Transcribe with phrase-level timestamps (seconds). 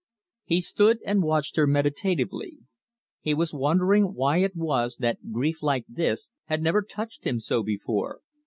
[0.45, 2.57] He stood and watched her meditatively.
[3.19, 7.61] He was wondering why it was that grief like this had never touched him so
[7.61, 8.21] before.